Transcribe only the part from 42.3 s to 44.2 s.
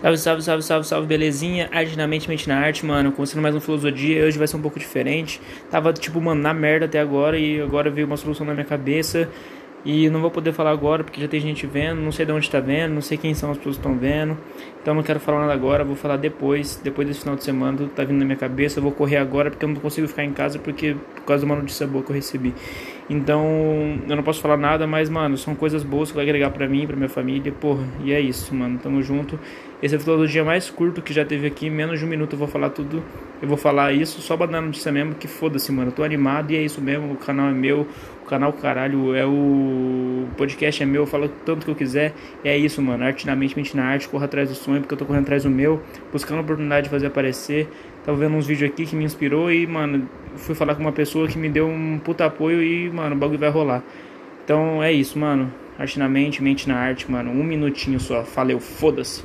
E é isso, mano. Arte na mente, mente na arte,